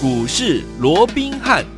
[0.00, 1.77] 股市罗宾汉。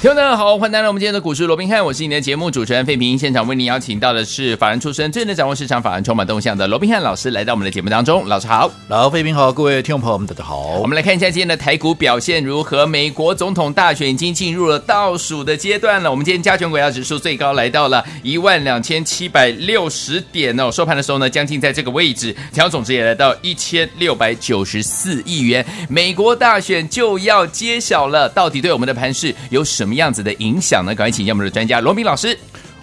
[0.00, 3.18] 听众大家好，欢迎来到我们今天的股市罗宾汉，我是你的节目主持人费平。
[3.18, 8.24] 现场为您邀请到的是法人出身、最能掌握市场法人充满动向的罗宾汉老师，来到我们的节目当中。
[8.28, 10.78] 老师好，老费平好，各位听众朋友们大家好。
[10.78, 12.86] 我们来看一下今天的台股表现如何？
[12.86, 16.08] 美国总统大选已经进入了倒数的阶段了。
[16.08, 25.66] 我们今天加权股价指数最高来到了一万两千七百六十点哦，收盘的时候呢，将近在这个位置，调总值也来到一千六百九十四亿元。
[25.88, 30.94] 美国大选就要揭晓了，到底对我们的盘势有什么么样子的影响呢？
[30.94, 32.38] 赶快请教我们的专家罗明老师。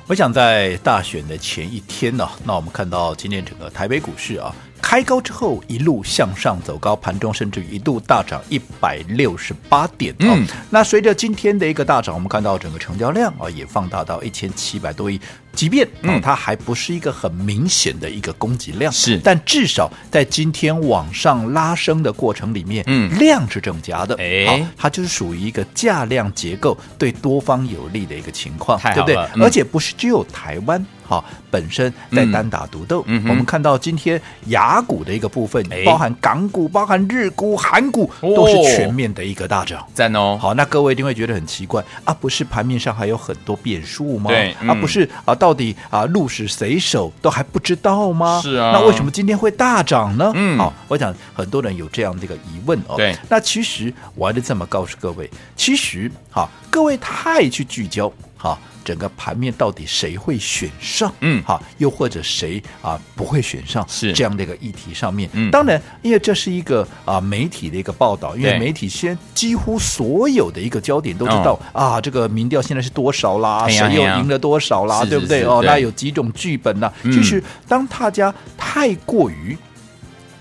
[0.07, 4.53] 我想在大选的前一天呢、那我们看到今天整个台北股市啊。
[4.85, 10.13] 开高之后一路向上走高，盘中甚至于一度大涨一百六十八点。
[10.19, 15.19] 嗯、哦，那随着今天的一个大涨，我们看到整个成交量啊也放大到一千七百多亿。
[15.53, 24.15] 即便嗯、哦，它还不是一个很明显的一个供给量，是，但至少在今天往上拉升的过程里面，嗯，量是增加的。
[24.19, 29.15] 哎、哦，它就是属于一个价量结构对多方有利的一个情况，对不对？
[29.33, 30.85] 嗯、而且不是只有台湾。
[31.07, 33.03] 好，本身在单打独斗。
[33.07, 39.85] 嗯，我们看到今天雅股的一个部分，包含港股、包含日股、韩股，都是全面的一个大涨。
[39.93, 40.37] 赞哦！
[40.41, 44.29] 好，那各位一定会觉得很奇怪啊，不是盘面上还有很多变数吗？
[44.29, 48.41] 对，啊，不是啊，到底啊，鹿死谁手都还不知道吗？
[48.41, 50.31] 是啊，那为什么今天会大涨呢？
[50.35, 52.95] 嗯，好，我想很多人有这样的一个疑问哦。
[52.97, 58.59] 对，那其实我还得这么告诉各位，其实好，各位太去聚焦好。
[58.85, 61.11] 整个盘面到底谁会选上？
[61.21, 63.83] 嗯，好，又或者谁啊不会选上？
[63.89, 65.27] 是这样的一个议题上面。
[65.33, 75.43] 嗯，当然，因为这是一个啊媒体的一个报道，因为媒体先几乎所有的一个焦点都知道啊，这个民调现在是多少啦，谁又赢了多少啦，对不对？
[75.43, 76.93] 哦，那有几种剧本呢？
[77.05, 79.57] 其实当大家太过于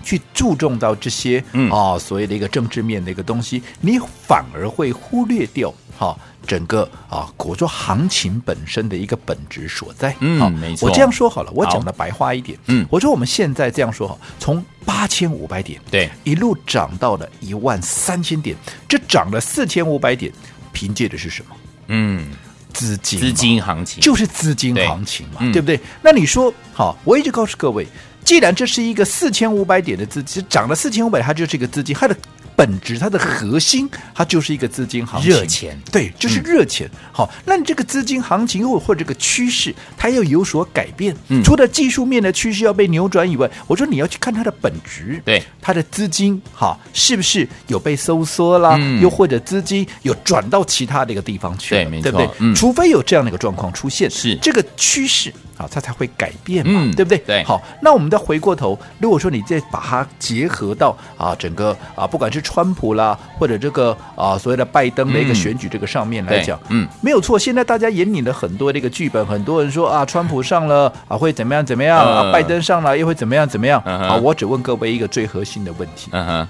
[0.03, 6.17] 去注重到这些啊所谓的一个政治面的一个东西，你反而会忽略掉哈。
[6.47, 10.15] 整个啊，国做行情本身的一个本质所在。
[10.19, 10.87] 嗯，好，没错。
[10.87, 12.55] 我这样说好了，我讲的白话一点。
[12.67, 18.55] 嗯，我说我们现在这样说哈，从八千五百点对一路涨到了一万三千点，
[18.87, 20.31] 这涨了四千五百点，
[20.71, 21.55] 凭借的是什么？
[21.87, 22.27] 嗯，
[22.71, 25.79] 资金，资金行情就是资金行情嘛，对，对不对？
[26.03, 27.87] 那你说好，我一直告诉各位，
[28.23, 32.15] 既然这是一个四千五百点的资金，涨了四千五百，它就是一个资金，它的。
[32.55, 36.87] 本质它的核心，它就是一个资金行情，热钱，对，就是热钱。
[36.93, 41.15] 嗯、好，那你这个资金行情或或这个趋势，它要有所改变。
[41.27, 48.75] 嗯，除了技术面的趋势要被扭转以外，我说你要去看它的本质，对，它的资金哈，是不是有被收缩啦？
[48.79, 51.83] 嗯、又或者资金有转到其他的一个地方去了？
[51.83, 52.29] 对，没错，对不对？
[52.39, 55.33] 嗯、除非有这样的一个状况出现，是这个趋势。
[55.57, 57.17] 啊，它才会改变嘛，嗯、对不对？
[57.19, 67.37] 对，好，那我们再回过头，如果说你再把它结合到啊，整个啊，不管是川普啦，或者这个啊，所谓的拜登的一个选举这个上面来讲，嗯，没有错。
[67.39, 71.97] 现在大家演拟了很多这个剧本，很多人说啊，川普上了啊，会怎么样怎么样？
[71.99, 73.81] 啊，拜登上了又会怎么样怎么样？
[73.85, 76.09] 啊，我只问各位一个最核心的问题。
[76.11, 76.47] 嗯哼。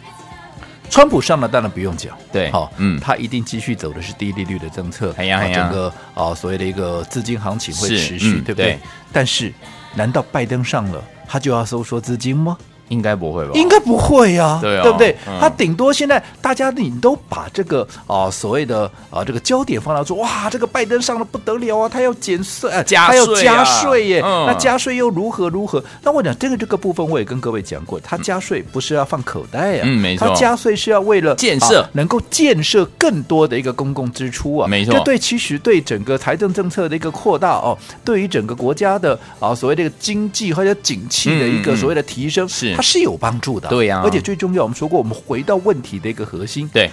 [0.90, 8.80] 川普上了，当然不用讲，对，好，嗯，他一定继续走的是低利率的政策，哎呀，整个啊，所谓的一个资金行情会持续，对不对？
[9.12, 9.54] 但是，
[9.96, 12.58] 难道拜登上了，他就要收缩资金吗？
[12.90, 13.52] 应该不会吧？
[13.56, 15.16] 应该不会呀、啊，对，哦、对不对？
[15.40, 25.84] 他顶多现在大家你都把这个啊所谓的啊这个焦点放到说，哇，这个拜登上了不得了啊，他要减税，啊、加税、啊，他要加税耶，嗯、那加税又如何如何？
[26.04, 42.75] 那我讲这个这个部分，我也跟各位讲过，他加税不是要放口袋啊，嗯，没错，他加税是要为了建设，能够建设更多的一个公共支出啊，没错，这对其实对整个财政政策的一个扩大哦，对于整个国家的啊所谓这个经济或者景气的一个所谓的提升是。
[42.76, 46.90] 它是有帮助的，对呀、啊，而且最重要，我们说过，我们回到问题的一个核心，对，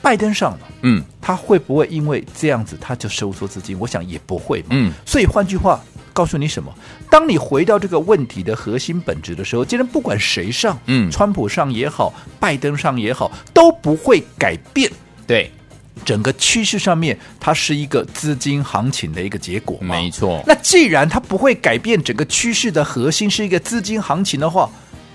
[0.00, 3.78] 拜登上了，嗯，他会不会因为这样子他就收缩资金？
[3.78, 5.80] 我想也不会嘛，嗯，所以换句话
[6.12, 6.72] 告诉你什么？
[7.10, 14.90] 当你回到这个问题的核心本质的时候，既然不管谁上，嗯，川普上也好，拜登上也好，都不会改变，
[15.26, 15.50] 对。
[16.06, 20.42] 整个趋势上面，它是一个资金行情的一个结果，没错。
[20.46, 24.68] 那既然它不会改变整个趋势的核心是一个资金行情的话，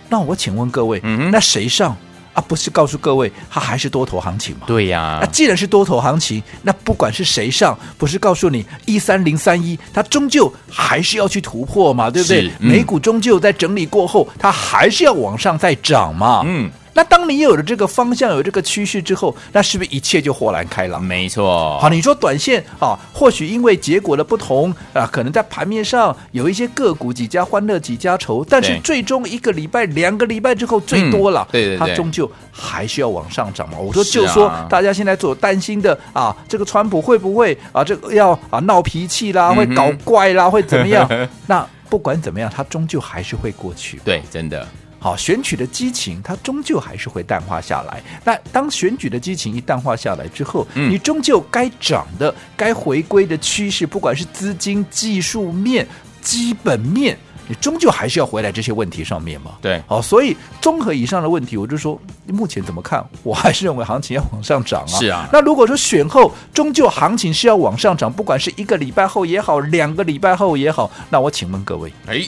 [0.10, 1.96] 那我请问各位，嗯，那谁上
[2.34, 2.44] 啊？
[2.48, 4.62] 不是告诉各位，它还是多头行情吗？
[4.68, 5.20] 对呀、啊。
[5.22, 12.48] 那既然是多头行情，那不管是谁上，不是告诉你一三零三一，它终究还是要去突破嘛，对不对？
[12.60, 16.70] 嗯、美股终究在整理过后，它还是要往上再涨嘛，嗯。
[16.98, 21.00] 那当你有了这个方向，有这个趋势之后，那是不是一切就豁然开朗？
[21.00, 21.78] 没错。
[21.80, 33.78] 好，你说短线啊，或许因为结果的不同啊，可能在盘面上有一些个股几家欢乐几家愁，但是最终一个礼拜、两个礼拜之后，最多了，嗯、对对对，它终究还是要往上涨嘛。
[33.78, 41.08] 我说，就说大家现在所担心的啊，这个川普会不会啊，这个要啊闹脾气啦，会搞怪啦，嗯、会怎么样？
[41.46, 44.02] 那不管怎么样，它终究还是会过去。
[44.04, 44.68] 对，真的。
[45.00, 48.02] 好，选举的激情，它终究还是会淡化下来。
[48.24, 55.88] 那当选举的激情一淡化下来之后，嗯、你终究该涨的、该回归的趋势，不管是资金、技术面、
[56.22, 57.16] 基本面，
[57.48, 59.52] 你终究还是要回来这些问题上面嘛。
[59.62, 63.08] 对，好，所以综合以上的问题，我就说，目前怎么看？
[63.22, 65.00] 我还是认为行情要往上涨啊。
[65.00, 65.30] 是啊。
[65.32, 72.28] 那如果说选后终究行情是要往上涨，不管是一个礼拜后也好，两个礼拜后也好，那我请问各位，哎。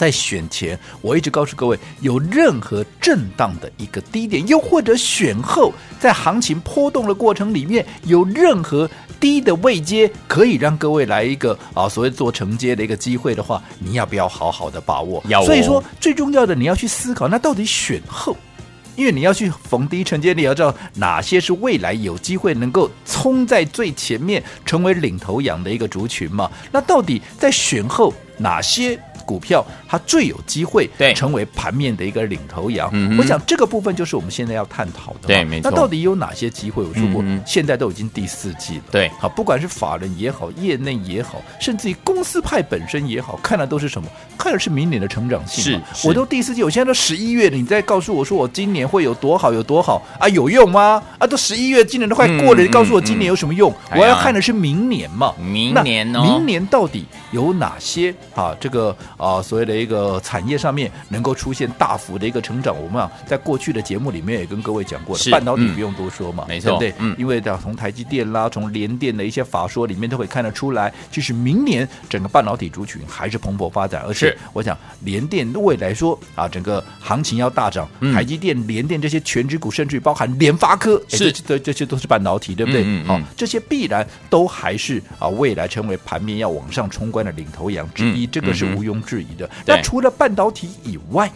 [0.00, 8.88] 在选前，我一直告诉各位，有任何震荡的一个低点，又或者选后在行情波动的过程里面，有任何
[9.20, 15.22] 低的位阶，可以让各位来一个啊所谓做承接的一个机会的话，你要不要好好的把握？
[15.28, 15.44] 要哦。
[15.44, 18.34] 所以说，最重要的你要去思考，那到底选后，
[18.96, 26.50] 因为你要去逢低承接，你要知道哪些是未来有机会能够冲在最前面，成为领头羊的一个族群嘛？
[26.72, 28.98] 那到底在选后哪些？
[29.30, 35.28] 股票它最有机会成为盘面的一个领头羊，我想这个部分就是我们现在要探讨的。
[35.28, 35.70] 对，没错。
[35.70, 36.82] 那到底有哪些机会？
[36.82, 38.84] 我说过，现在都已经第四季了。
[38.90, 44.08] 对，好，不管是法人也好，业内也好，甚至于公司派本身也好，看的都是什么？
[44.36, 45.62] 看的是明年的成长性。
[45.62, 50.28] 是，我都第四季，我现在都十一月了，你再告诉我说我今年会有多好，有多好啊？
[50.30, 51.00] 有用吗？
[51.18, 53.72] 啊，都十一月，今年都快过了，你告诉我今年有什么用？
[53.92, 55.32] 我要看的是明年嘛。
[55.38, 58.56] 明年哦，明年到底有哪些啊？
[58.58, 58.96] 这个。
[59.20, 67.04] 啊，所谓的一个产业上面能够出现大幅的一个成长，我们啊在过去的节目里面也跟各位讲过了，半导体不用多说嘛，没错，对不对？
[67.04, 81.30] 嗯，因为从台积电啦，从联电的一些法说里面都可以看得出来，就是明年整个半导体族群还是蓬勃发展，而且我想联电未来说啊，整个行情要大涨，台积电、联电这些全值股，甚至于包含联发科，是。
[81.50, 82.84] 这这些都是半导体，对不对？
[83.04, 89.48] 好，这些必然都还是啊未来成为盘面要往上冲关的领头羊之一，这个是毋庸置疑的。
[89.66, 91.30] 那除了半导体以外，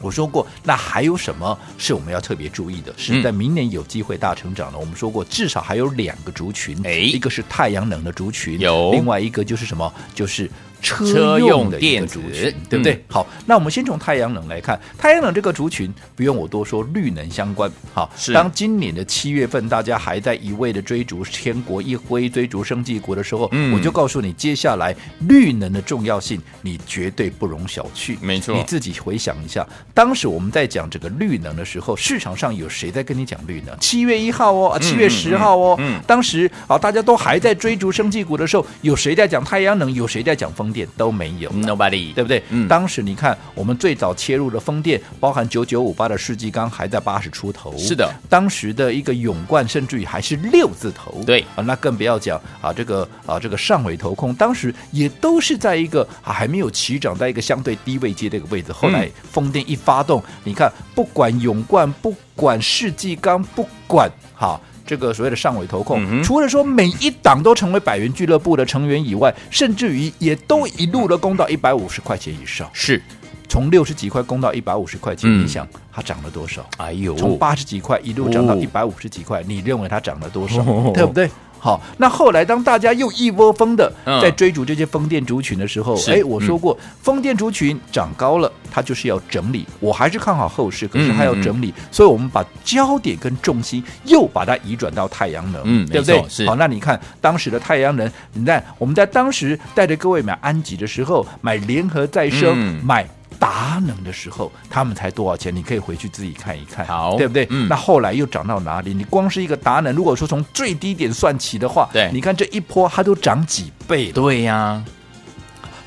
[0.00, 2.94] 我说过，那还有什么是我们要特别注意的？
[2.96, 4.78] 是在明年有机会大成长的。
[4.78, 9.92] 我们说过，至少还有两个族群，一个是太阳能的族群，有另外一个就是什么？
[10.14, 10.50] 就是。
[10.80, 12.94] 车用的一个族群，对不对？
[12.94, 17.70] 嗯、好，那我们先从太阳能来看，太阳能这个族群不用我多说，绿能相关。
[17.92, 24.94] 好，是当今年的七月份，大家还在一味的追逐天国一辉、追逐生技股的时候，嗯、我就告诉你，接下来
[25.28, 28.16] 绿能的重要性，你绝对不容小觑。
[28.20, 33.78] 没错，你自己回想一下，当时我们在讲这个绿能的时候，市场上有谁在跟你讲绿能？
[33.80, 39.92] 七月一号哦，七月十号哦，当时啊，大家都还在追逐生技股的时候，有谁在讲太阳能？
[39.92, 40.69] 有谁在讲风？
[40.72, 42.42] 电都没有，Nobody，对不对？
[42.50, 48.12] 嗯，当时你看，我们最早切入的风电，包含九九五八的世纪钢还在八十出头，是的。
[48.28, 58.72] 当时的一个永冠，甚至于还是六字头，对啊，那更不要讲啊，这个啊，这个上尾投控，当时也都是在一个啊还没有起涨，在一个相对低位阶的一个位置。
[58.72, 64.60] 后来风电一发动，嗯、你看，不管永冠，不管世纪钢，不管哈。
[64.90, 72.68] 这个所谓的上尾投控，嗯、除了说每一档都成为百元俱乐部的成员以外，甚至于也都一路的攻到一百五十块钱以上。
[72.72, 73.00] 是，
[73.48, 76.68] 从六十几块攻到一百五十块钱，嗯、你想它涨了多少？
[76.78, 80.60] 哎呦，从八十几块一路涨到一百五十几块，哦、你认为它涨了多少？
[80.62, 81.30] 哦、 对不对？
[81.60, 89.66] 好，那后来当大家又一窝蜂的在追逐这些风电族群的时候，哎、嗯，我说过，风电族群涨高了，它就是要整理。
[89.78, 96.24] 我还是看好后市，可是它要整理，所以我们把焦点跟重心又把它移转到太阳能，嗯，对不对？
[96.28, 96.46] 是。
[96.46, 103.06] 好，那你看当时的太阳能，你看我们在当时带着各位买安吉的时候，买联合再生，嗯、买。
[103.38, 105.54] 达能的时候，他们才多少钱？
[105.54, 107.46] 你可以回去自己看一看，好，对不对？
[107.50, 107.68] 嗯。
[107.68, 108.92] 那后来又涨到哪里？
[108.92, 114.10] 你光是一个达能，如果说从最低点算起的话，对，你看这一波它都涨几倍？
[114.12, 114.84] 对呀、啊。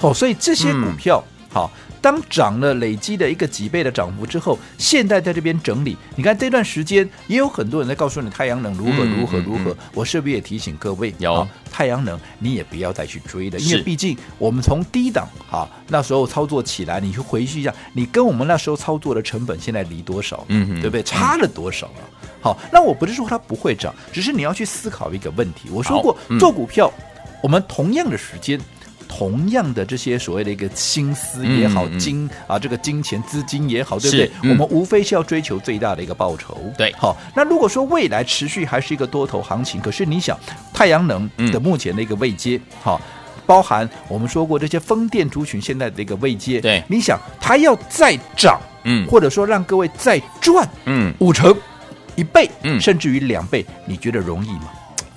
[0.01, 1.71] 哦，所以这些股票，嗯、好。
[2.01, 5.95] 当涨了累积的一个几倍的涨幅之后，现在在这边整理。
[6.17, 9.73] 你看这段时间也有很多人在告诉你太阳能如何如何如何。
[9.93, 20.43] 我是不是也提醒各位，有太阳能你也不要再去追了，因为毕竟我们从低档啊那时候操作起来，你去回去一下，你跟我们那时候操作的成本现在离多少？
[20.49, 21.01] 嗯嗯，对不对？
[21.03, 22.03] 差了多少啊？
[22.41, 25.69] 好，那我不是说它不会涨，只是你要去思考一个问题。
[25.71, 26.91] 我说过，做股票，
[27.41, 28.59] 我们同样的时间。
[29.15, 34.31] 同样的这些所谓的一个心思也好，嗯嗯金啊这个金钱资金也好，对不对？
[34.41, 36.57] 嗯我们无非是要追求最大的一个报酬。
[36.75, 40.35] 对好，那如果说未来持续还是一个多头行情，可是你想
[40.73, 43.19] 太阳能的目前的一个位阶，好、嗯。
[43.45, 51.53] 包含我们说过这些风电族群现在的一个位阶，对，你想它要再涨，嗯，或者说让各位再赚，嗯，五成、
[52.15, 54.71] 一倍，嗯，甚至于两倍，你觉得容易吗？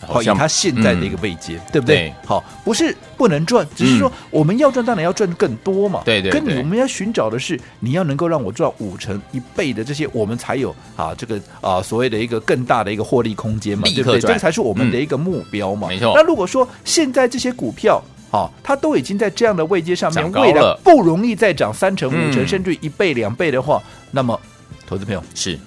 [0.06, 2.12] 好，以它现在的一个位阶，嗯、对不对？
[2.24, 6.02] 好，不是不能赚，只是说我们要赚，当然要赚更多嘛。
[6.04, 14.20] 对对，跟你我们要寻找的是，你要能够让我赚五成、一倍的这些，我们才有啊这个啊所谓的一个更大的一个获利空间嘛，对不对？
[14.20, 15.88] 这个才是我们的一个目标嘛。
[15.88, 16.12] 没错。
[16.14, 24.38] 那如果说现在这些股票，好，它都已经在这样的位阶上面，未来不容易再涨三成、五成，嗯、甚至一倍、两倍的话，那么，
[24.86, 25.58] 投资朋友是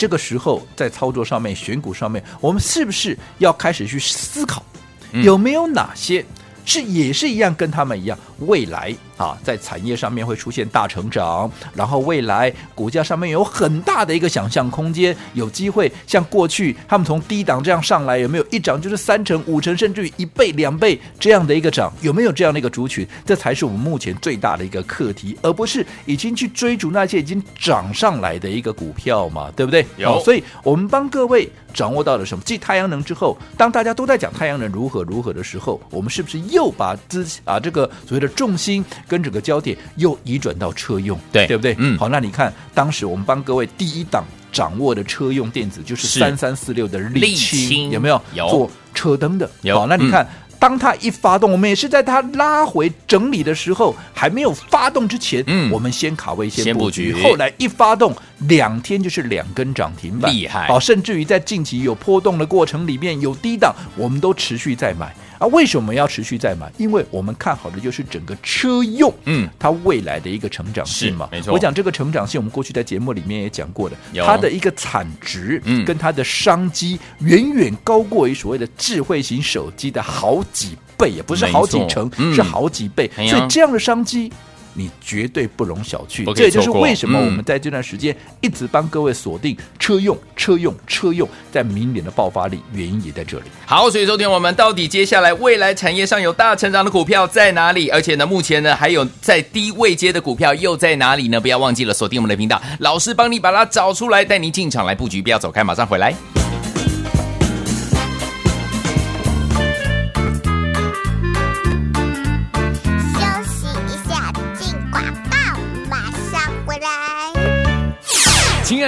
[0.00, 4.64] 这个时候在操作上面、选股上面，我们是不是要开始去思考，
[5.12, 6.24] 有没有哪些
[6.64, 8.96] 是也是一样跟他们一样，未来？
[9.20, 21.92] 啊，在产业上面会出现大成长，然后未来股价上面有很大的一个想象空间，有机会像过去他们从低档这样上来，有没有一涨就是三成、五成，甚至于一倍、两倍这样的一个涨？
[22.00, 23.06] 有没有这样的一个族群？
[23.26, 29.84] 这才是我们目前最大的一个课题，而不是已经去追逐那些已经涨上来的一个股票嘛，对不对？
[29.98, 32.42] 有，所以我们帮各位掌握到了什么？
[32.46, 38.82] 继太阳能之后，当大家都在讲太阳能如何如何的时候，我们是不是又把资啊这个所谓的重心？
[39.10, 41.74] 跟整个焦点又移转到车用，对对不对？
[41.78, 48.22] 嗯，好，那你看当时我们帮各位第一档掌握的车用电子就是三三四六的丽清，有没有？
[48.34, 49.50] 有做车灯的。
[49.62, 58.14] 有，好，那你看、嗯、当它一发动，我们也是在它拉回整理的时候，还没有发动之前，嗯，我们先卡位先布局，后来一发动，
[58.46, 60.68] 两天就是两根涨停板，厉害。
[60.68, 65.12] 好，甚至于在近期有波动的过程里面有低档，我们都持续在买。
[65.40, 66.70] 啊，为什么要持续再买？
[66.76, 71.30] 因为我们看好的就是整个车用，嗯，它未来的一个成长性嘛。
[71.32, 83.10] 没错，我讲这个成长性，我们过去在节目里面也讲过的，它的一个产值，嗯，跟它的商机远远高过于所谓的智慧型手机的好几倍，也不是好几成，嗯、是好几倍。
[83.16, 84.30] 所以这样的商机。
[84.74, 93.44] 你绝对不容小觑，这也就是为什么我们在这段时间一直帮各位锁定车用、车用、车用，在明年的爆发力，原因也在这里。
[93.66, 97.90] 好，所以说听我们到底接下来未来产业上有大成长的股票在哪里？
[97.90, 101.40] 而且呢，目前呢还有在低位接的股票又在哪里呢？
[101.40, 105.20] 不要忘记了锁定我们的频道，老师帮你把它找出来，带您进场来布局。
[105.20, 106.39] 不要走开，马上回来。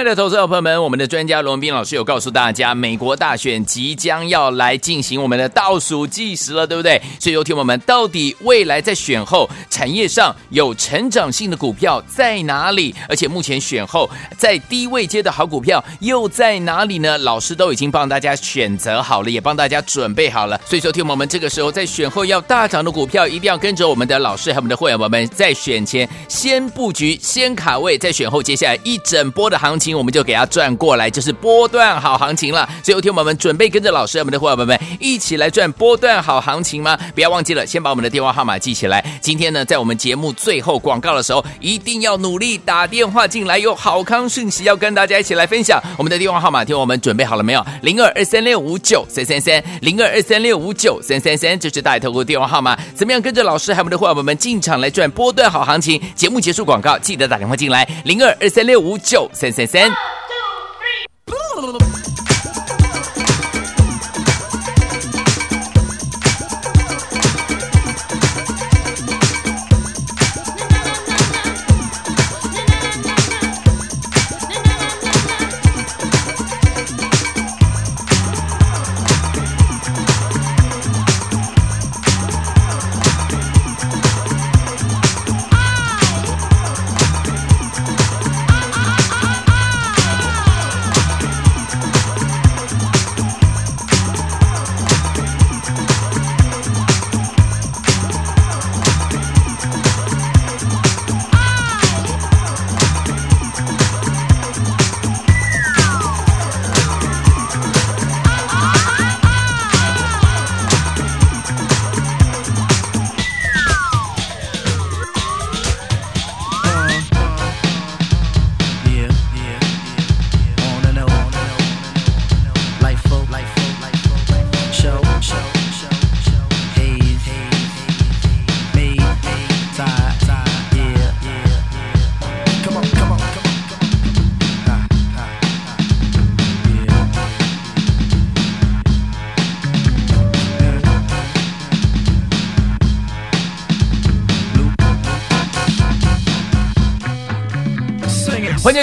[0.03, 7.01] 爱的投资者朋友们，我们的专家罗文斌老师有告诉大家，美国大选即将要来进行我们的倒数计时了，对不对？
[7.21, 12.93] 所以，有听我们到底未来在选后产业上有成长性的股票在哪里？
[13.07, 17.17] 而且目前选后在低位阶的好股票又在哪里呢？
[17.19, 20.59] 老师都已经帮大家选择好了，也帮大家准备好了。
[20.65, 32.67] 所以，说听我们这个时候在选后要大涨的股票，一定要跟着我们的老师和我们的会员朋友们，在选前先布局、先卡位，在选后接下来一整波的行情，我们就给它转过来，就是波段好行情了。
[32.83, 36.97] 所以，有听我们准备跟着老师，我们的伙伴们一起来赚波段好行情吗？
[37.15, 39.03] 不要忘记了，先把我们的电话号码记起来。
[39.21, 45.81] 今天呢，在我们节目最后广告的时候，一定要努力打电话进来，有好康讯息要跟大家一起来分享。
[45.97, 47.65] 我们的电话号码，听我们准备好了没有？
[47.81, 52.77] 零二二三六五九三三三，零二二三六五九三三三，这是大头哥电话号码。
[52.95, 56.01] 怎么样跟着老师还有我们的伙伴们进场来赚波段好行情？
[56.15, 59.82] 节目结束广告，记得打电话进来，零二二三六五九三三三。
[59.83, 60.12] 欢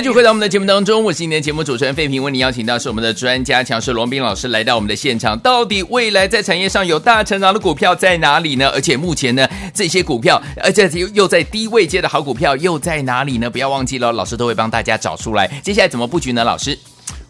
[0.00, 5.38] 继续回到我们的节目当中，我是今天的节目主持人费平，为您邀请到是我们的专家强势罗斌老师来到我们的现场。
[5.40, 8.70] 到底未来在产业上有大成长的股票在哪里呢？
[8.70, 13.50] 而且目前呢，这些股票，而且又又在低位接的好股票又在哪里呢？
[13.50, 15.46] 不要忘记了，老师都会帮大家找出来。
[15.62, 16.44] 接下来怎么布局呢？
[16.44, 16.78] 老师？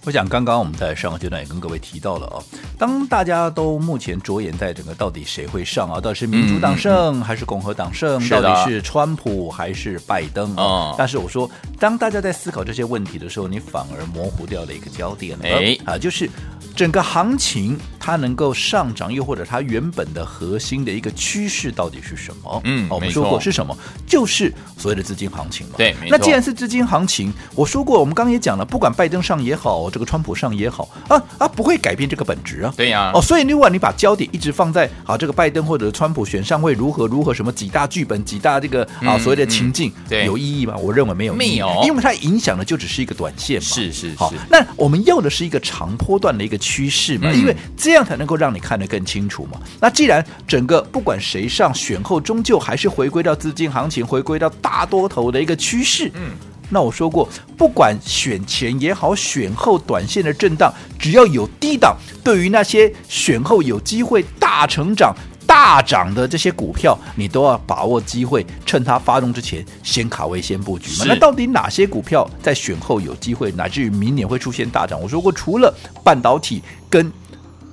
[0.07, 2.43] 我想，刚刚我们在上个阶段也跟各位提到了哦，
[2.79, 6.01] 当大家都目前着眼在整个到底谁会上啊？
[6.01, 8.19] 到底是民主党胜还是共和党胜？
[8.29, 10.95] 到底是川普还是拜登啊？
[10.97, 16.29] 但是我说，当大家在思考这些问题的时候，你反而模糊掉了一个焦点，哎啊，就是。
[16.77, 22.61] 整个行情它能够上涨，又或者它原本的核心的一个趋势到底是什么？
[22.65, 23.77] 嗯，我们说过是什么？
[24.07, 25.75] 就是所谓的资金行情嘛。
[25.77, 32.73] 对，那既然是资金行情，我说过，我们刚刚也讲了，不管拜登上也好，这个川普上也好，啊啊，不会改变这个本质啊。
[32.75, 33.13] 对呀。
[33.15, 40.75] 哦，所以如果你把焦点一直放在啊这个拜登或者川普选上会如何如何什么几大剧本几大这个啊所谓的情境，对，有意义吗？
[40.79, 43.67] 我认为没有意义，没有，因为它影响的就只是一个短线嘛。
[43.67, 44.17] 是是是。
[44.17, 46.57] 好，那我们要的是一个长波段的一个。
[46.61, 49.61] 趋势嘛，因为这样才能够让你看得更清楚嘛。
[49.81, 56.11] 那既然整个不管谁上选后，终究还是回归到资金行情，回归到大多头的一个趋势。
[56.15, 56.33] 嗯，
[56.69, 65.15] 那我说过，不管选前也好，选后短线的震荡，只要有低档，对于那些选后有机会大成长。
[65.47, 71.07] 大涨的这些股票，你都要把握机会，趁它发动之前先卡位、先布局嘛。
[71.09, 75.03] 那到底哪些股票在选后有机会，乃至于明年会出现大涨？
[75.03, 77.13] 我说过，除了半导体跟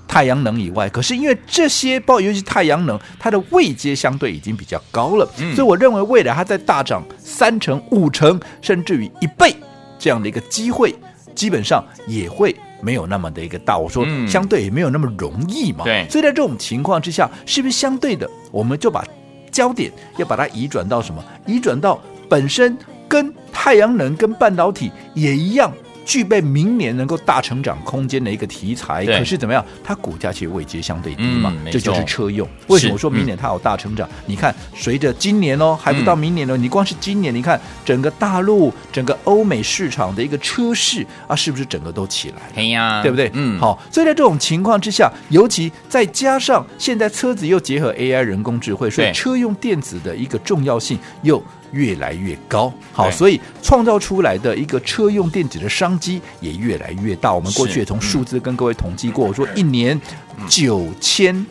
[0.08, 9.56] 太阳能以外，可是因为这些包，尤其太阳能，它的位阶相对已经比较高了，嗯、所以我认为未来它在大涨三成、五成，甚至于一倍
[10.00, 10.96] 这样的一个机会，
[11.36, 12.56] 基本上也会。
[12.80, 15.84] 没有那么的一个大，我说相对也没有那么容易嘛。
[15.84, 19.04] 对，所以在这种情况之下，是不是相对的，我们就把
[19.52, 21.20] 焦点要把它移转到什么？
[21.48, 22.00] 移转到
[22.30, 25.74] 本身跟太阳能、跟半导体也一样。
[26.08, 29.64] 具备明年能够大成长空间的一个题材，可是怎么样？
[29.84, 32.48] 它股价其实位阶相对低嘛，嗯、这就是车用。
[32.68, 34.08] 为什么说明年它有大成长？
[34.08, 42.52] 嗯、你看，随着今年哦，还不到明年呢，嗯、你光是今年，你看整个大陆、整个欧美市场的一个车市啊，是不是整个都起来了？
[42.56, 43.30] 对呀，对不对？
[43.34, 43.78] 嗯，好。
[43.92, 51.44] 所以在这种情况之下，尤其再加上现在车子又结合 AI 人工智慧，所以车用电子的一个重要性又。
[51.72, 57.34] 越来越高，好，所以创造出来的一个车用电子的商机也越来越大。
[57.34, 60.00] 我们过去也从数字跟各位统计过，我说一年
[60.48, 61.46] 九千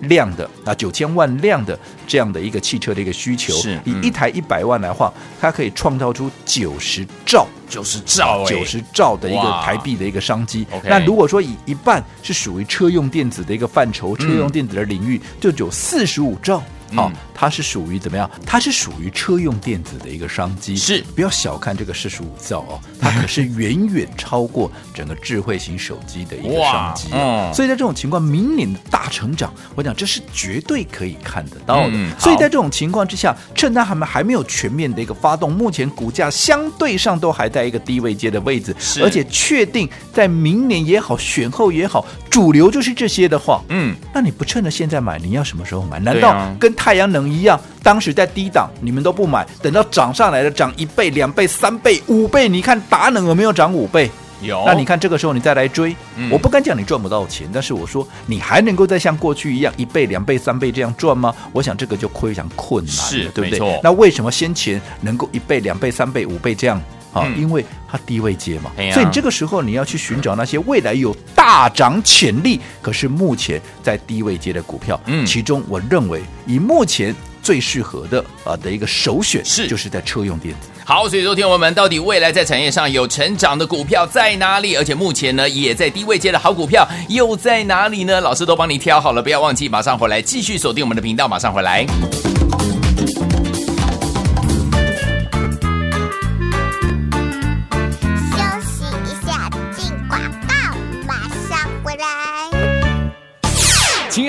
[0.00, 10.66] 辆的啊，九千万辆的这样的一个汽车的一个需求，是以一台一百万来话，它可以创造出九十兆、九十兆、九十兆的一个台币的一个商机。
[10.84, 16.62] 那如果说以一半是属于车用电子的一个范畴，车用电子的领域，就有四十五兆。
[16.94, 18.30] 好，它是属于怎么样？
[18.44, 27.08] 它是属于车用电子的一个商机，是不要小看这个四十五兆哦，它可是远远超过整个智慧型手机的一个商机。
[27.12, 31.90] 嗯，所以在这种情况，明年的大成长，我讲这是绝对可以看得到的。
[31.92, 45.98] 嗯，所以在这种情况之下，趁它还没还没有全面的一个发动，目前股价相对上都还在一个低位阶的位置，是而且确定在明年也好，选后也好，主流就是这些的话，嗯，那你不趁着现在买，你要什么时候买？
[45.98, 54.10] 难道跟太阳能一样，当时在低档，你们都不买，等到涨上来了，涨一倍、两倍、三倍、五倍，你看达能有没有涨五倍？
[54.42, 54.62] 有。
[54.66, 61.34] 那你看这个时候你再来追，嗯、我不敢讲你赚不到钱，但是我说你还能够再像过去一样一倍、两倍、三倍这样赚吗？
[61.52, 63.58] 我想这个就非常困难，是对不对？
[63.58, 66.80] 错那为什么先前能够一倍、两倍、三倍、五倍这样？
[67.16, 75.00] 啊，嗯、因为它低位接嘛，嗯、所以你这个时候你要去寻找那些未来有大涨潜力，可是目前在低位接的股票。
[75.06, 80.68] 嗯，其中我认为以目前最适合的啊的一个首选是，就是在车用电子。
[80.84, 84.76] 好，所以昨天我们到底未来在产业上有成长的股票在哪里？
[84.76, 88.20] 而且目前呢也在低位接的好股票又在哪里呢？
[88.20, 91.86] 老师都帮你挑好了，不要忘记，马上回来继续锁定我们的频道，马上回来。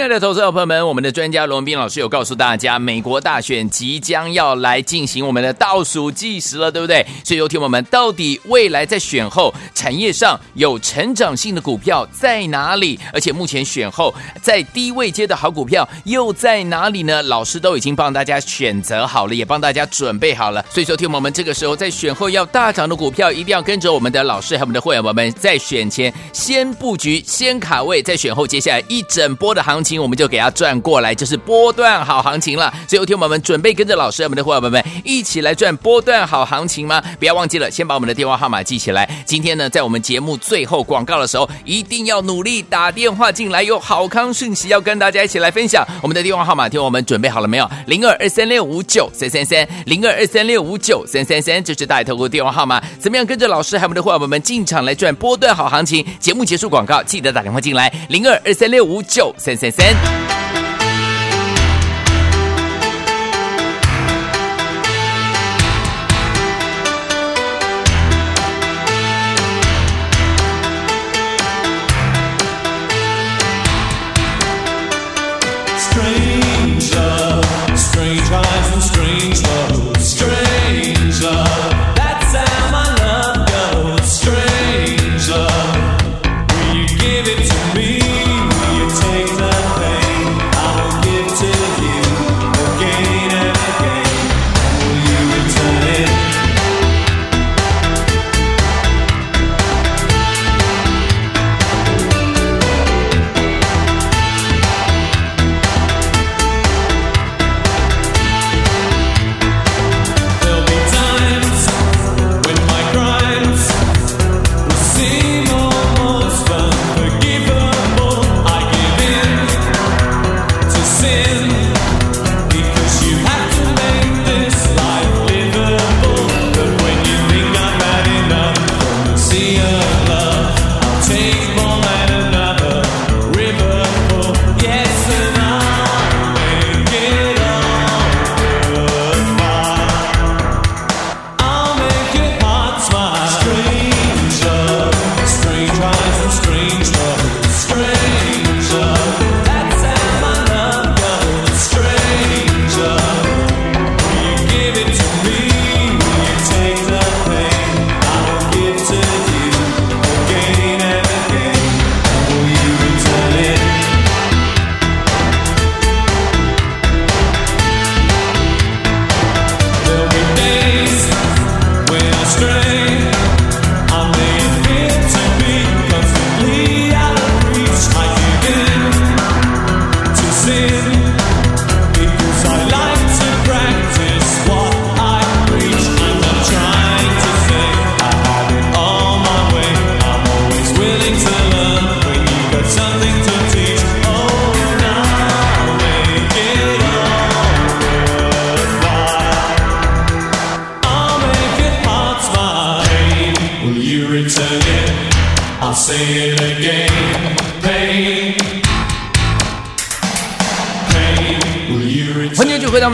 [0.07, 7.05] 爱的投资者朋友们，我们的专家罗文彬老师有告诉大家，美国大选即将要来进行我们的倒数计时了，对不对？
[7.25, 12.97] 所以，有听我们到底未来在选后产业上有成长性的股票在哪里？
[13.11, 17.21] 而且目前选后在低位阶的好股票又在哪里呢？
[17.23, 20.63] 老师都已经帮大家选择好了，也帮大家准备好了。
[20.69, 29.96] 所以，说听我们这个时候在选后要大涨的股票，一定要跟着我们的老师和我们的会员朋友们在选前先布局、先卡位，在选后接下来一整波的行情。
[30.01, 32.73] 我们就给它转过来，就是波段好行情了。
[32.87, 37.01] 所以，有听我们准备跟着老师，我们的伙伴们一起来赚波段好行情吗？
[37.19, 39.09] 不要忘记了，先把我们的电话号码记起来。
[39.25, 45.85] 今天呢，在我们节目最后广告的时候，一定要努力打电话进来，有好康讯息要跟大家一起来分享。
[46.01, 47.69] 我们的电话号码，听我们准备好了没有？
[47.87, 52.81] 零二二三六五九三三三，零二二三六五九三三三，这是大头哥电话号码。
[52.99, 56.05] 怎么样跟着老师还有我们的伙伴们进场来赚波段好行情？
[56.19, 59.86] 节目结束广告，记得打电话进来，零二二三六五九三三三。
[59.87, 59.95] 年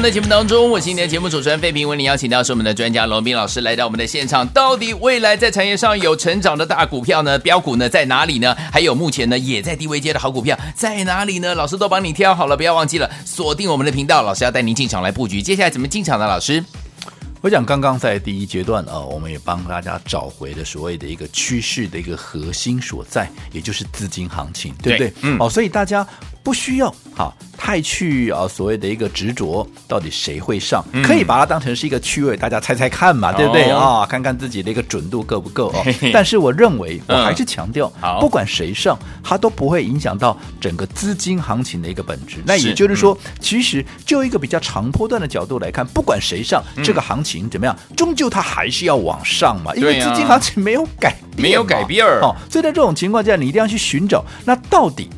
[0.03, 4.45] 们的节目当中，我是今天的节目主持人费平，为您邀请到是我们的专家龙斌老师来到我们的现场。
[4.49, 7.39] 到底未来在产业上有成长的大股票呢？
[7.39, 8.53] 标股呢在哪里呢？
[8.69, 11.55] 还有目前呢也在低位阶的好股票在哪里呢？
[11.55, 15.41] 老师都帮你挑好了，不要忘记了锁定我们的频道，老师要带您进场来布局。
[15.41, 16.27] 接下来怎么进场呢？
[16.27, 16.61] 老师？
[17.39, 25.09] 我想刚刚在第一阶段啊，我们也帮大家找回了所谓的一个趋势的一个核心所在，也就是资金行情，对不对？
[25.09, 26.05] 对嗯，哦，所以大家
[26.43, 27.33] 不需要哈。
[27.55, 30.83] 太去啊，所谓的一个执着，到底谁会上？
[30.91, 34.07] 嗯、可以把它当成是一个趣味，大家猜猜看嘛，对不对啊、哦哦？
[34.09, 35.81] 看看自己的一个准度够不够哦。
[35.85, 42.43] 嘿嘿，但是我认为，我还是强调，嗯、不管谁上，它都不会影响到整个资金行情的一个本质。
[42.45, 52.35] 那也就是说，嗯、其实就一个比较长波段的角度来看，不管谁上，嗯、这个行情怎么样，终究它还是要往上嘛，因为资金行情没有改变，没有改变哦。
[52.49, 55.09] 所以在这种情况下，你一定要去寻找，那到底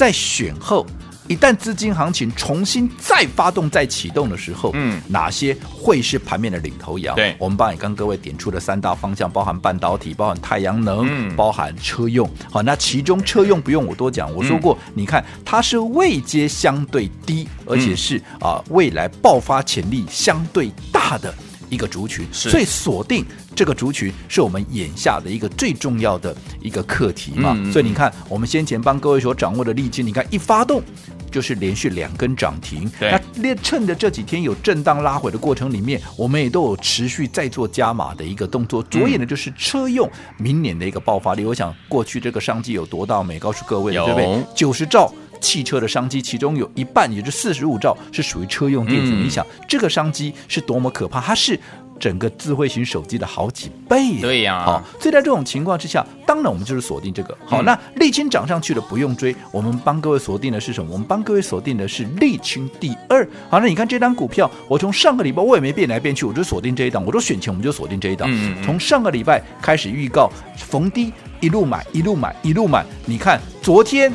[0.00, 0.86] 在选后。
[1.28, 7.14] 一旦资金行情重新再发动、再启动的时候，嗯，哪些会是盘面的领头羊？
[7.14, 12.28] 对，我们帮你跟各位点出了三大方向，包含半导体、包含太阳能、嗯、包含车用。
[12.50, 21.32] 好，那其中车用不用我多讲，我说过，嗯、你看它是位阶相对低，而且是、嗯、啊未来爆发潜力相对大的
[21.70, 23.24] 一个族群，是所以锁定
[23.56, 27.54] 这个族群是我们眼下的一个最重要的一个课题嘛。
[27.56, 30.82] 嗯、所以你看，我们先前帮各位所掌握的利基，你看一发动。
[31.30, 38.82] 就是连续两根涨停，对那趁着这几天有震荡拉回的过程里面，我们也都有持续在做加码的一个动作。
[38.82, 41.44] 着眼的就是车用明年的一个爆发力。
[41.44, 44.44] 嗯、我想过去这个商机有多大，没告诉各位，有对不对？
[44.56, 49.12] 九十兆汽车的商机，其中有一半，也就是四十五兆是属于车用电子。
[49.12, 51.20] 嗯、你想这个商机是多么可怕？
[51.20, 51.58] 它是。
[52.00, 54.18] 整个智慧型手机的好几倍。
[54.22, 57.36] 对呀，好，所以在这种情况之下，当然我们就是锁定这个。
[57.44, 59.36] 好，嗯、那沥青涨上去了，不用追。
[59.52, 60.90] 我们帮各位锁定的是什么？
[60.90, 63.28] 我们帮各位锁定的是沥青第二。
[63.50, 67.04] 好，那你看这张股票，我从上个礼拜我也没变来变去，我就锁定这一档。
[67.04, 68.26] 我说选前我们就锁定这一档。
[68.32, 72.82] 嗯嗯，从上个礼拜开始预告逢低一路买，一路买，一路买。
[73.04, 74.10] 你看昨天。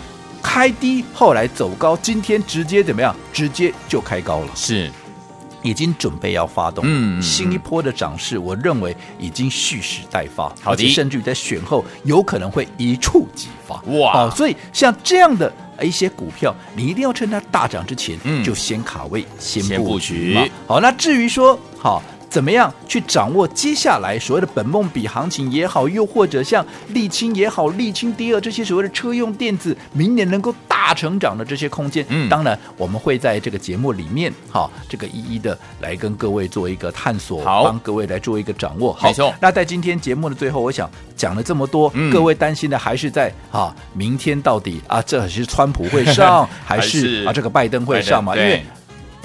[0.46, 3.14] 开低，后来走高，今天直接怎么样？
[3.34, 4.92] 直接就开高了，是
[5.64, 14.28] 已经准备要发动，嗯，新一波的涨势，我认为已经蓄势待发，好的，甚至于在选后有可能会一触即发，哇！
[14.28, 20.46] 哦，所以像这样的一些股票，你一定要趁它大涨之前，嗯，就先卡位，先布局嘛。
[20.68, 22.02] 好，那至于说，好。
[22.30, 32.06] 怎么样去掌握接下来所谓的本梦比行情也好，又或者像沥青也好，沥青第二这些所谓的车用电子，明年能够大成长的这些空间？
[32.10, 38.92] 嗯，当然我们会在这个节目里面，哈，这个一一的来跟各位做一个探索，好，帮各位来做一个掌握。
[38.94, 48.36] 好，那在今天节目的最后，我想讲了这么多，嗯、各位担心的还是在啊，明天到底啊，这是川普会上， 还是，还是啊，这个拜登会上嘛？
[48.36, 48.64] 因为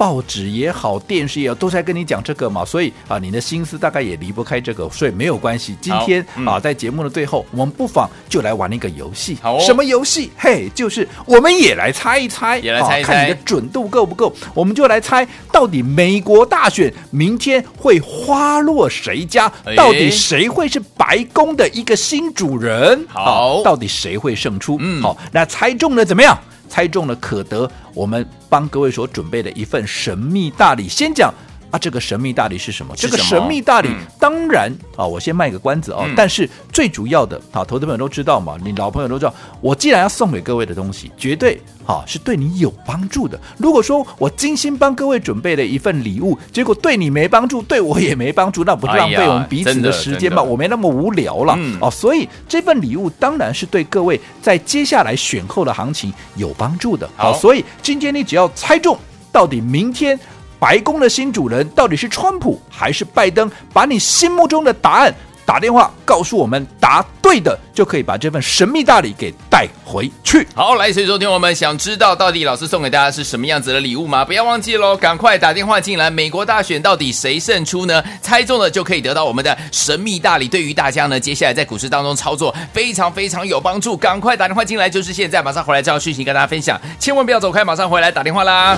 [0.01, 5.77] 报纸也好，电视也好，都在跟你讲这个嘛，所以啊，你的心思大概也离不开这个，所以没有关系。
[5.79, 9.37] 今天、嗯、啊，在节目的最后，我们不妨就来玩一个游戏。
[9.43, 10.31] 好、哦，什么游戏？
[10.35, 14.33] 嘿，就是我们也来猜一猜，也来猜一猜，看你的准度够不够。
[14.55, 19.45] 我们就来猜，到底美国大选明天会花落谁家？
[19.63, 23.05] 哎、到底谁会是白宫的一个新主人？
[23.07, 24.77] 好，啊、到底谁会胜出？
[24.79, 26.35] 嗯，好，那猜中了怎么样？
[26.71, 30.87] 猜中了可得我们帮各位所准备的一份神秘大礼。
[30.87, 31.33] 先讲。
[31.71, 32.93] 啊，这个神秘大礼是什么？
[32.95, 36.13] 这个神秘大礼、嗯、当然啊，我先卖个关子啊、哦嗯。
[36.15, 43.39] 但是最主要的啊，投资朋友都知道嘛，你老朋友都知道，我既然要送给各位的东西，绝对啊是对你有帮助的。
[43.57, 50.41] 如果说我精心帮各位准备了一份礼物，结果对你没帮助，对我也没帮助，那不是浪费我们彼此的时间吗？
[50.41, 51.89] 我没那么无聊了、嗯、哦。
[51.89, 57.09] 所以这份礼物当然是对各位在接下来选后的行情有帮助的。
[57.15, 58.99] 好，所以今天你只要猜中
[59.31, 60.19] 到底明天。
[60.61, 63.49] 白宫的新主人到底是川普还是拜登？
[63.73, 65.11] 把你心目中的答案
[65.43, 70.47] 打电话告诉我们，答对的就可以把这份神秘大礼给带回去。
[70.53, 74.23] 好，来，所以说听我们想知道到底老师送给大家是什么样子的礼物吗？
[74.23, 76.11] 不要忘记喽，赶快打电话进来。
[76.11, 78.03] 美国大选到底谁胜出呢？
[78.21, 80.47] 猜中了就可以得到我们的神秘大礼。
[80.47, 83.97] 对于大家呢，接下来在股市当中操作非常非常有帮助。
[83.97, 88.77] 赶快打电话进来，就是现在，马上回来这条讯息跟大家分享，千万不要走开，马上回来打电话啦。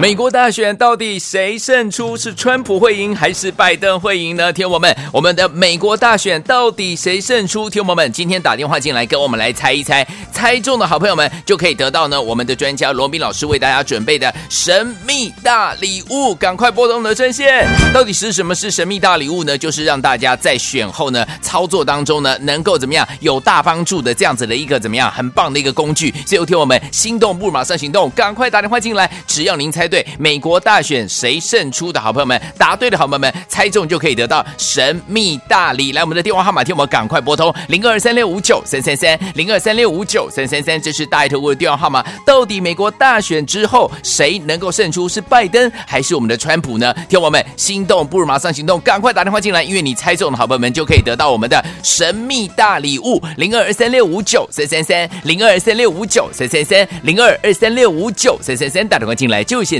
[0.00, 2.16] 美国大选到底谁胜出？
[2.16, 4.50] 是川普会赢还是拜登会赢呢？
[4.50, 7.68] 听我们，我们的美国大选到底谁胜出？
[7.68, 16.34] 听我们，今天打电话进来跟我们来猜一猜，猜中的好朋友们就可以得到呢我们的专家罗宾老师为大家准备的神秘大礼物。
[16.34, 19.58] 赶快拨通的专线，到底是什么是神秘大礼物呢？
[19.58, 26.10] 就是让大家在选后呢操作当中呢能够怎么样有大帮助的这样子的一个怎么样很棒的一个工具。
[26.24, 29.89] 所以听我们心动不如马上行动，赶快打电话进来，只要您猜。
[29.90, 35.90] 对美国大选谁胜出的好朋友们，答对的好朋友们，猜中就可以得到神秘大礼。
[35.92, 42.04] 来，我们的电话号码，听我们赶快拨通零二三六五九三三三零二三六五九三三三，这是大爱投顾的电话号码。
[42.24, 45.08] 到底美国大选之后谁能够胜出？
[45.08, 46.94] 是拜登还是我们的川普呢？
[47.08, 59.79] 听我们心动不如马上行动，赶快打电话进来，因为你猜中的好朋友们就可以得到我们的神秘大礼物零二三六五九三三三零二三六五九三三三零二二三六五九三三三，打电话进来就现。